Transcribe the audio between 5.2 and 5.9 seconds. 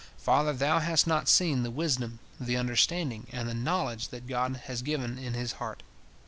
his heart.